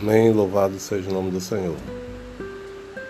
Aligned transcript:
Amém. 0.00 0.30
Louvado 0.32 0.78
seja 0.78 1.10
o 1.10 1.12
nome 1.12 1.32
do 1.32 1.40
Senhor. 1.40 1.76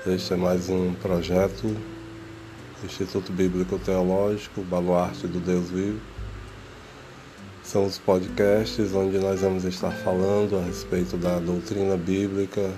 Este 0.07 0.33
é 0.33 0.37
mais 0.37 0.71
um 0.71 0.95
projeto 0.95 1.65
do 1.65 2.87
Instituto 2.87 3.31
Bíblico 3.31 3.79
Teológico, 3.79 4.63
Baluarte 4.63 5.27
do 5.27 5.39
Deus 5.39 5.69
Vivo. 5.69 6.01
São 7.63 7.85
os 7.85 7.99
podcasts 7.99 8.95
onde 8.95 9.19
nós 9.19 9.43
vamos 9.43 9.67
estar 9.67 9.91
falando 9.91 10.57
a 10.57 10.63
respeito 10.63 11.19
da 11.19 11.39
doutrina 11.39 11.95
bíblica, 11.95 12.73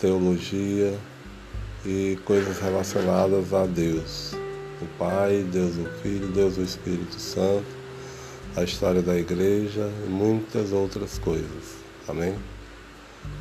teologia 0.00 0.98
e 1.84 2.18
coisas 2.24 2.60
relacionadas 2.60 3.52
a 3.52 3.66
Deus, 3.66 4.32
o 4.80 4.86
Pai, 4.98 5.46
Deus 5.52 5.76
o 5.76 5.84
Filho, 6.00 6.28
Deus 6.28 6.56
o 6.56 6.62
Espírito 6.62 7.20
Santo, 7.20 7.66
a 8.56 8.62
história 8.62 9.02
da 9.02 9.14
igreja 9.18 9.92
e 10.06 10.08
muitas 10.08 10.72
outras 10.72 11.18
coisas. 11.18 11.76
Amém? 12.08 12.53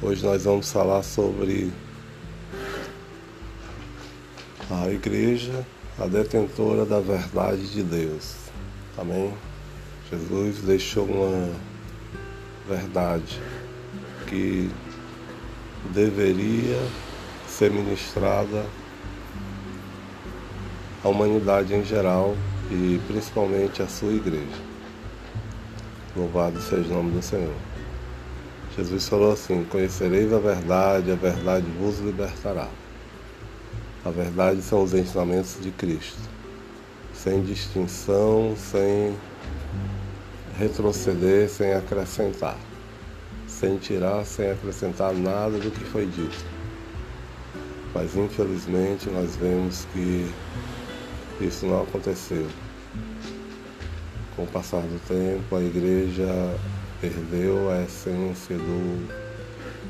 Hoje 0.01 0.25
nós 0.25 0.43
vamos 0.43 0.71
falar 0.71 1.01
sobre 1.03 1.71
a 4.69 4.89
igreja, 4.89 5.65
a 5.97 6.07
detentora 6.07 6.85
da 6.85 6.99
verdade 6.99 7.67
de 7.71 7.83
Deus. 7.83 8.35
Amém? 8.97 9.33
Jesus 10.09 10.59
deixou 10.59 11.05
uma 11.05 11.49
verdade 12.67 13.39
que 14.27 14.69
deveria 15.93 16.79
ser 17.47 17.71
ministrada 17.71 18.65
à 21.03 21.07
humanidade 21.07 21.73
em 21.73 21.83
geral 21.83 22.35
e 22.71 22.99
principalmente 23.07 23.81
à 23.81 23.87
sua 23.87 24.11
igreja. 24.11 24.61
Louvado 26.15 26.61
seja 26.61 26.89
o 26.89 26.93
nome 26.93 27.11
do 27.11 27.21
Senhor. 27.21 27.72
Jesus 28.75 29.07
falou 29.07 29.33
assim: 29.33 29.63
Conhecereis 29.65 30.33
a 30.33 30.39
verdade, 30.39 31.11
a 31.11 31.15
verdade 31.15 31.65
vos 31.79 31.99
libertará. 31.99 32.67
A 34.03 34.09
verdade 34.09 34.61
são 34.61 34.81
os 34.83 34.93
ensinamentos 34.93 35.57
de 35.61 35.69
Cristo, 35.71 36.19
sem 37.13 37.43
distinção, 37.43 38.55
sem 38.57 39.15
retroceder, 40.57 41.47
sem 41.49 41.73
acrescentar, 41.73 42.57
sem 43.47 43.77
tirar, 43.77 44.25
sem 44.25 44.49
acrescentar 44.51 45.13
nada 45.13 45.57
do 45.59 45.69
que 45.69 45.85
foi 45.85 46.07
dito. 46.07 46.43
Mas 47.93 48.15
infelizmente 48.15 49.07
nós 49.09 49.35
vemos 49.35 49.85
que 49.93 50.27
isso 51.39 51.67
não 51.67 51.83
aconteceu. 51.83 52.47
Com 54.35 54.43
o 54.43 54.47
passar 54.47 54.81
do 54.81 54.99
tempo, 55.07 55.55
a 55.55 55.61
igreja 55.61 56.25
perdeu 57.03 57.69
a 57.69 57.81
essência 57.81 58.57
do 58.57 59.09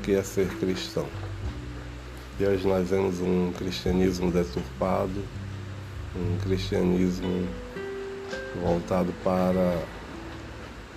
que 0.02 0.16
é 0.16 0.22
ser 0.24 0.48
cristão. 0.58 1.06
E 2.40 2.44
hoje 2.44 2.66
nós 2.66 2.90
vemos 2.90 3.20
um 3.20 3.52
cristianismo 3.52 4.32
deturpado, 4.32 5.22
um 6.16 6.36
cristianismo 6.38 7.46
voltado 8.60 9.14
para 9.22 9.80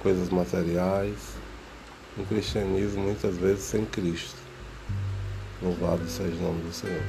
coisas 0.02 0.30
materiais, 0.30 1.36
um 2.18 2.26
cristianismo 2.26 3.04
muitas 3.04 3.38
vezes 3.38 3.66
sem 3.66 3.86
Cristo. 3.86 4.40
Louvado 5.62 6.04
seja 6.10 6.36
o 6.36 6.42
nome 6.42 6.64
do 6.64 6.74
Senhor. 6.74 7.04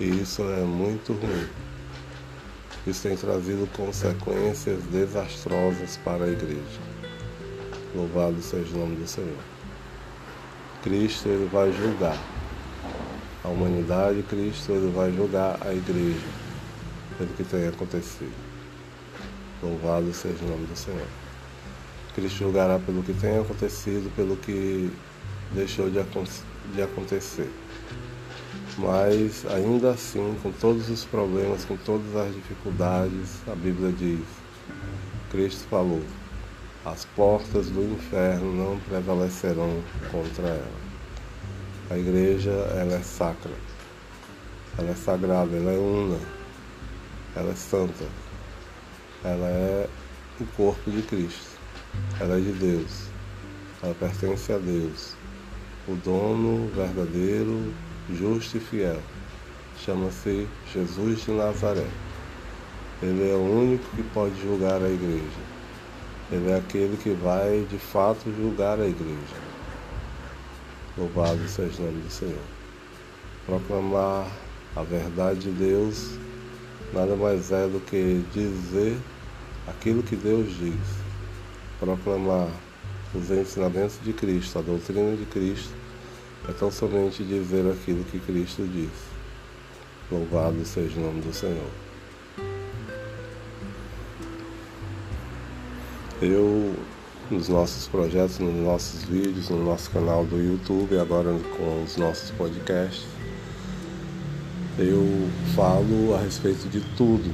E 0.00 0.22
isso 0.22 0.42
é 0.42 0.62
muito 0.62 1.12
ruim. 1.12 1.71
Isso 2.84 3.02
tem 3.02 3.16
trazido 3.16 3.68
consequências 3.76 4.82
desastrosas 4.84 5.96
para 5.98 6.24
a 6.24 6.28
igreja. 6.28 6.80
Louvado 7.94 8.42
seja 8.42 8.74
o 8.74 8.78
nome 8.78 8.96
do 8.96 9.06
Senhor. 9.06 9.38
Cristo 10.82 11.28
ele 11.28 11.48
vai 11.52 11.72
julgar 11.72 12.18
a 13.44 13.48
humanidade, 13.48 14.22
Cristo 14.24 14.72
ele 14.72 14.90
vai 14.92 15.12
julgar 15.12 15.58
a 15.60 15.72
igreja 15.72 16.26
pelo 17.16 17.30
que 17.34 17.44
tem 17.44 17.68
acontecido. 17.68 18.34
Louvado 19.62 20.12
seja 20.12 20.44
o 20.44 20.48
nome 20.48 20.66
do 20.66 20.76
Senhor. 20.76 21.06
Cristo 22.16 22.38
julgará 22.38 22.80
pelo 22.80 23.04
que 23.04 23.12
tem 23.14 23.38
acontecido, 23.38 24.12
pelo 24.16 24.36
que 24.36 24.90
deixou 25.52 25.88
de, 25.88 26.00
de 26.74 26.82
acontecer. 26.82 27.48
Mas 28.78 29.44
ainda 29.46 29.90
assim, 29.90 30.34
com 30.42 30.50
todos 30.52 30.88
os 30.88 31.04
problemas, 31.04 31.64
com 31.64 31.76
todas 31.76 32.16
as 32.16 32.34
dificuldades, 32.34 33.40
a 33.46 33.54
Bíblia 33.54 33.92
diz: 33.92 34.24
Cristo 35.30 35.66
falou, 35.68 36.02
as 36.84 37.04
portas 37.04 37.66
do 37.66 37.82
inferno 37.82 38.54
não 38.54 38.78
prevalecerão 38.80 39.82
contra 40.10 40.48
ela. 40.48 40.82
A 41.90 41.98
igreja 41.98 42.50
ela 42.50 42.94
é 42.94 43.02
sacra, 43.02 43.52
ela 44.78 44.90
é 44.90 44.94
sagrada, 44.94 45.54
ela 45.54 45.70
é 45.70 45.78
una, 45.78 46.18
ela 47.36 47.52
é 47.52 47.54
santa, 47.54 48.06
ela 49.22 49.48
é 49.48 49.88
o 50.40 50.46
corpo 50.56 50.90
de 50.90 51.02
Cristo, 51.02 51.58
ela 52.18 52.38
é 52.38 52.40
de 52.40 52.52
Deus, 52.52 53.08
ela 53.82 53.94
pertence 53.94 54.50
a 54.50 54.56
Deus, 54.56 55.14
o 55.86 55.94
dono 55.96 56.68
verdadeiro 56.74 57.74
justo 58.10 58.56
e 58.56 58.60
fiel. 58.60 59.00
Chama-se 59.84 60.46
Jesus 60.72 61.24
de 61.24 61.32
Nazaré. 61.32 61.86
Ele 63.02 63.30
é 63.30 63.34
o 63.34 63.40
único 63.40 63.84
que 63.96 64.02
pode 64.14 64.40
julgar 64.40 64.80
a 64.80 64.88
igreja. 64.88 65.52
Ele 66.30 66.50
é 66.50 66.56
aquele 66.56 66.96
que 66.96 67.10
vai 67.10 67.66
de 67.68 67.78
fato 67.78 68.32
julgar 68.36 68.78
a 68.80 68.86
igreja. 68.86 69.36
Louvado 70.96 71.48
seja 71.48 71.82
o 71.82 71.86
nome 71.86 72.02
do 72.02 72.10
Senhor. 72.10 72.44
Proclamar 73.46 74.26
a 74.76 74.82
verdade 74.82 75.40
de 75.40 75.50
Deus 75.50 76.12
nada 76.92 77.16
mais 77.16 77.50
é 77.50 77.66
do 77.66 77.80
que 77.80 78.24
dizer 78.32 78.96
aquilo 79.66 80.02
que 80.02 80.14
Deus 80.14 80.48
diz. 80.58 81.02
Proclamar 81.80 82.48
os 83.14 83.30
ensinamentos 83.30 83.98
de 84.02 84.12
Cristo, 84.12 84.58
a 84.58 84.62
doutrina 84.62 85.16
de 85.16 85.24
Cristo 85.26 85.72
é 86.48 86.52
tão 86.52 86.70
somente 86.70 87.22
dizer 87.22 87.70
aquilo 87.70 88.04
que 88.04 88.18
Cristo 88.18 88.66
disse. 88.66 89.12
Louvado 90.10 90.64
seja 90.64 90.98
o 90.98 91.04
nome 91.04 91.20
do 91.20 91.32
Senhor. 91.32 91.70
Eu, 96.20 96.74
nos 97.30 97.48
nossos 97.48 97.88
projetos, 97.88 98.38
nos 98.38 98.54
nossos 98.54 99.02
vídeos, 99.04 99.48
no 99.50 99.64
nosso 99.64 99.90
canal 99.90 100.24
do 100.24 100.36
YouTube, 100.36 100.98
agora 100.98 101.30
com 101.56 101.82
os 101.84 101.96
nossos 101.96 102.30
podcasts, 102.32 103.06
eu 104.78 105.04
falo 105.54 106.14
a 106.14 106.20
respeito 106.20 106.68
de 106.68 106.80
tudo, 106.96 107.32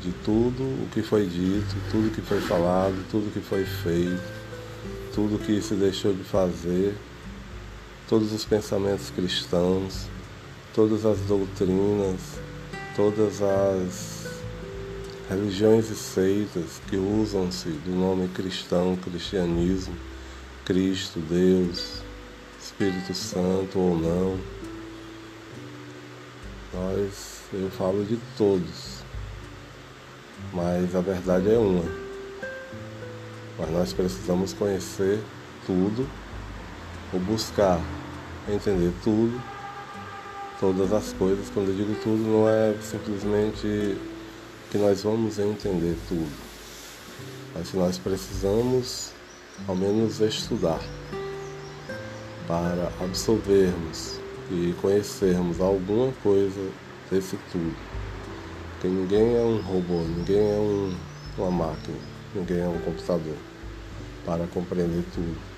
de 0.00 0.12
tudo 0.24 0.62
o 0.62 0.88
que 0.92 1.02
foi 1.02 1.26
dito, 1.26 1.76
tudo 1.90 2.14
que 2.14 2.20
foi 2.20 2.40
falado, 2.40 2.94
tudo 3.10 3.32
que 3.32 3.40
foi 3.40 3.64
feito, 3.64 4.22
tudo 5.14 5.38
que 5.38 5.60
se 5.62 5.74
deixou 5.74 6.12
de 6.12 6.24
fazer 6.24 6.94
todos 8.08 8.32
os 8.32 8.44
pensamentos 8.44 9.10
cristãos, 9.10 10.06
todas 10.74 11.06
as 11.06 11.18
doutrinas, 11.20 12.20
todas 12.94 13.40
as 13.40 14.24
religiões 15.28 15.90
e 15.90 15.96
seitas 15.96 16.80
que 16.88 16.96
usam-se 16.96 17.68
do 17.68 17.90
nome 17.90 18.28
cristão, 18.28 18.96
cristianismo, 18.96 19.94
Cristo, 20.64 21.18
Deus, 21.20 22.02
Espírito 22.60 23.14
Santo 23.14 23.78
ou 23.78 23.98
não. 23.98 24.38
Nós, 26.74 27.40
eu 27.52 27.70
falo 27.70 28.04
de 28.04 28.18
todos, 28.36 29.02
mas 30.52 30.94
a 30.94 31.00
verdade 31.00 31.50
é 31.50 31.58
uma. 31.58 31.84
Mas 33.58 33.70
nós 33.70 33.92
precisamos 33.92 34.52
conhecer 34.52 35.22
tudo 35.64 36.06
ou 37.14 37.20
buscar 37.20 37.80
entender 38.48 38.92
tudo, 39.04 39.40
todas 40.58 40.92
as 40.92 41.12
coisas. 41.12 41.48
Quando 41.54 41.68
eu 41.68 41.76
digo 41.76 41.94
tudo, 42.02 42.22
não 42.22 42.48
é 42.48 42.74
simplesmente 42.82 43.96
que 44.70 44.78
nós 44.78 45.04
vamos 45.04 45.38
entender 45.38 45.96
tudo, 46.08 46.30
mas 47.54 47.70
que 47.70 47.76
nós 47.76 47.96
precisamos 47.96 49.12
ao 49.68 49.76
menos 49.76 50.20
estudar 50.20 50.80
para 52.48 52.92
absorvermos 53.00 54.18
e 54.50 54.74
conhecermos 54.82 55.60
alguma 55.60 56.12
coisa 56.22 56.70
desse 57.10 57.38
tudo. 57.52 57.74
Porque 58.72 58.88
ninguém 58.88 59.36
é 59.36 59.40
um 59.40 59.60
robô, 59.60 60.02
ninguém 60.02 60.50
é 60.50 60.58
um, 60.58 60.94
uma 61.38 61.50
máquina, 61.50 61.96
ninguém 62.34 62.60
é 62.60 62.68
um 62.68 62.78
computador 62.80 63.36
para 64.26 64.46
compreender 64.48 65.04
tudo. 65.14 65.53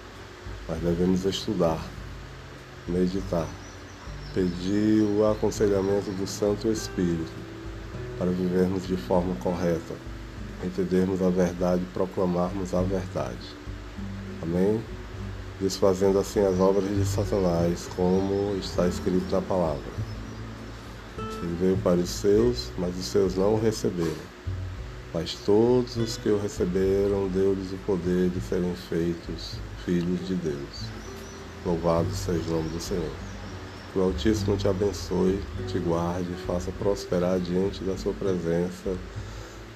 Mas 0.68 0.80
devemos 0.80 1.24
estudar, 1.24 1.80
meditar, 2.88 3.46
pedir 4.34 5.02
o 5.02 5.30
aconselhamento 5.30 6.10
do 6.10 6.26
Santo 6.26 6.68
Espírito 6.68 7.30
para 8.18 8.30
vivermos 8.32 8.84
de 8.84 8.96
forma 8.96 9.36
correta, 9.36 9.94
entendermos 10.64 11.22
a 11.22 11.30
verdade 11.30 11.82
e 11.82 11.92
proclamarmos 11.92 12.74
a 12.74 12.82
verdade. 12.82 13.54
Amém? 14.42 14.82
Desfazendo 15.60 16.18
assim 16.18 16.40
as 16.40 16.58
obras 16.58 16.88
de 16.88 17.04
Satanás, 17.04 17.88
como 17.94 18.56
está 18.56 18.88
escrito 18.88 19.30
na 19.30 19.40
palavra. 19.40 19.80
Ele 21.18 21.56
veio 21.60 21.76
para 21.78 22.00
os 22.00 22.10
seus, 22.10 22.72
mas 22.76 22.96
os 22.98 23.04
seus 23.06 23.36
não 23.36 23.54
o 23.54 23.60
receberam. 23.60 24.36
Mas 25.14 25.34
todos 25.46 25.96
os 25.96 26.16
que 26.16 26.28
o 26.28 26.40
receberam, 26.40 27.28
deu-lhes 27.28 27.72
o 27.72 27.78
poder 27.86 28.30
de 28.30 28.40
serem 28.40 28.74
feitos 28.74 29.58
filhos 29.86 30.26
de 30.26 30.34
Deus. 30.34 30.84
Louvado 31.64 32.10
seja 32.12 32.42
o 32.50 32.56
nome 32.56 32.68
do 32.70 32.80
Senhor. 32.80 33.10
Que 33.92 33.98
o 34.00 34.02
Altíssimo 34.02 34.56
te 34.56 34.68
abençoe, 34.68 35.40
te 35.68 35.78
guarde, 35.78 36.28
faça 36.46 36.70
prosperar 36.72 37.38
diante 37.40 37.82
da 37.84 37.96
sua 37.96 38.12
presença 38.12 38.94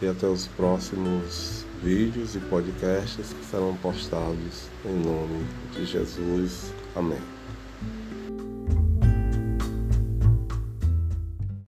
e 0.02 0.06
até 0.06 0.26
os 0.26 0.46
próximos 0.48 1.64
vídeos 1.82 2.34
e 2.34 2.40
podcasts 2.40 3.32
que 3.32 3.44
serão 3.46 3.74
postados 3.76 4.68
em 4.84 4.94
nome 4.94 5.46
de 5.72 5.86
Jesus. 5.86 6.74
Amém. 6.94 7.39